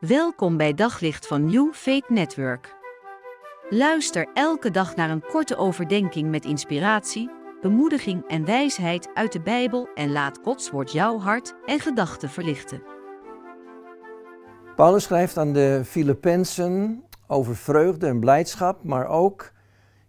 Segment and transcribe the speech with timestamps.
[0.00, 2.74] Welkom bij Daglicht van New Faith Network.
[3.70, 7.30] Luister elke dag naar een korte overdenking met inspiratie,
[7.60, 12.82] bemoediging en wijsheid uit de Bijbel en laat Gods woord jouw hart en gedachten verlichten.
[14.76, 19.52] Paulus schrijft aan de Filippenzen over vreugde en blijdschap, maar ook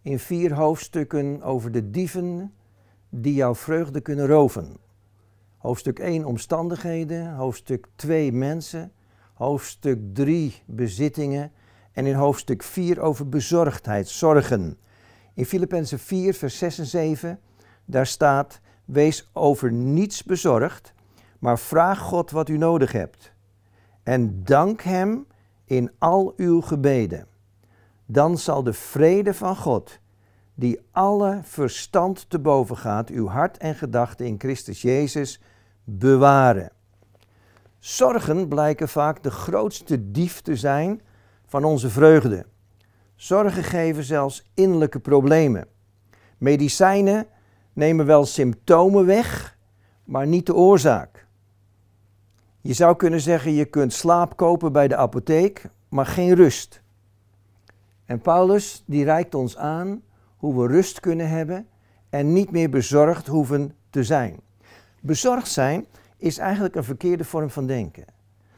[0.01, 2.53] in vier hoofdstukken over de dieven
[3.09, 4.77] die jouw vreugde kunnen roven.
[5.57, 8.91] Hoofdstuk 1 omstandigheden, hoofdstuk 2 mensen,
[9.41, 11.51] hoofdstuk 3 bezittingen
[11.91, 14.77] en in hoofdstuk 4 over bezorgdheid, zorgen.
[15.33, 17.39] In Filippenzen 4, vers 6 en 7,
[17.85, 20.93] daar staat: Wees over niets bezorgd,
[21.39, 23.33] maar vraag God wat u nodig hebt.
[24.03, 25.25] En dank Hem
[25.65, 27.27] in al uw gebeden.
[28.05, 29.99] Dan zal de vrede van God,
[30.55, 35.41] die alle verstand te boven gaat, uw hart en gedachten in Christus Jezus
[35.83, 36.71] bewaren.
[37.81, 41.01] Zorgen blijken vaak de grootste dief te zijn
[41.45, 42.45] van onze vreugde.
[43.15, 45.67] Zorgen geven zelfs innerlijke problemen.
[46.37, 47.27] Medicijnen
[47.73, 49.57] nemen wel symptomen weg,
[50.03, 51.27] maar niet de oorzaak.
[52.61, 56.81] Je zou kunnen zeggen, je kunt slaap kopen bij de apotheek, maar geen rust.
[58.05, 60.01] En Paulus die reikt ons aan
[60.37, 61.67] hoe we rust kunnen hebben
[62.09, 64.39] en niet meer bezorgd hoeven te zijn.
[64.99, 65.85] Bezorgd zijn
[66.21, 68.05] is eigenlijk een verkeerde vorm van denken.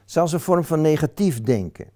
[0.06, 1.88] Zelfs een vorm van negatief denken.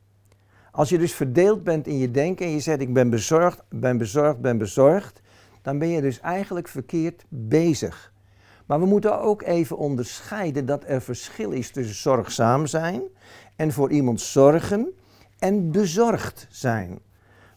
[0.71, 3.97] Als je dus verdeeld bent in je denken en je zegt ik ben bezorgd, ben
[3.97, 5.21] bezorgd, ben bezorgd,
[5.61, 8.13] dan ben je dus eigenlijk verkeerd bezig.
[8.65, 13.01] Maar we moeten ook even onderscheiden dat er verschil is tussen zorgzaam zijn
[13.55, 14.93] en voor iemand zorgen
[15.39, 16.99] en bezorgd zijn.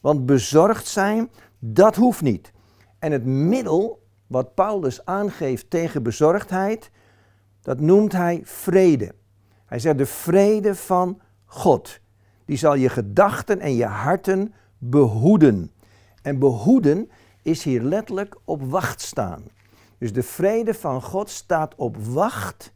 [0.01, 2.53] Want bezorgd zijn, dat hoeft niet.
[2.99, 6.91] En het middel wat Paulus aangeeft tegen bezorgdheid,
[7.63, 9.15] dat noemt hij vrede.
[9.67, 12.01] Hij zegt de vrede van God.
[12.45, 15.71] Die zal je gedachten en je harten behoeden.
[16.23, 17.11] En behoeden
[17.43, 19.43] is hier letterlijk op wacht staan.
[19.99, 22.73] Dus de vrede van God staat op wacht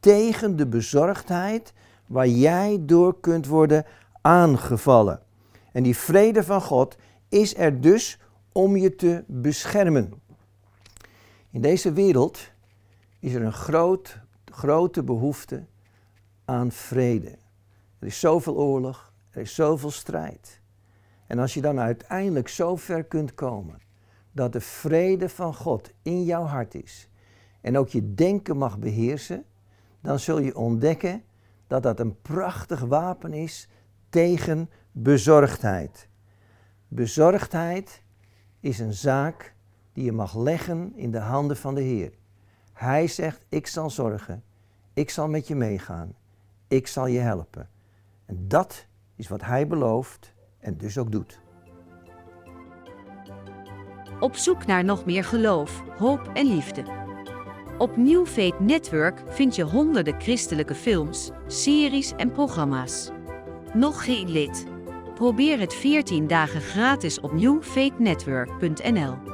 [0.00, 1.72] tegen de bezorgdheid
[2.06, 3.84] waar jij door kunt worden
[4.20, 5.20] aangevallen.
[5.72, 6.96] En die vrede van God
[7.28, 8.18] is er dus
[8.52, 10.12] om je te beschermen.
[11.50, 12.52] In deze wereld
[13.24, 15.66] is er een groot, grote behoefte
[16.44, 17.38] aan vrede.
[17.98, 20.60] Er is zoveel oorlog, er is zoveel strijd.
[21.26, 23.78] En als je dan uiteindelijk zo ver kunt komen
[24.32, 27.08] dat de vrede van God in jouw hart is
[27.60, 29.44] en ook je denken mag beheersen,
[30.00, 31.22] dan zul je ontdekken
[31.66, 33.68] dat dat een prachtig wapen is
[34.08, 36.08] tegen bezorgdheid.
[36.88, 38.02] Bezorgdheid
[38.60, 39.54] is een zaak
[39.92, 42.22] die je mag leggen in de handen van de Heer.
[42.74, 44.42] Hij zegt, ik zal zorgen,
[44.92, 46.14] ik zal met je meegaan,
[46.68, 47.68] ik zal je helpen.
[48.26, 48.86] En dat
[49.16, 51.40] is wat Hij belooft en dus ook doet.
[54.20, 56.84] Op zoek naar nog meer geloof, hoop en liefde.
[57.78, 63.10] Op New Faith Network vind je honderden christelijke films, series en programma's.
[63.72, 64.66] Nog geen lid?
[65.14, 69.33] Probeer het 14 dagen gratis op newfaithnetwork.nl.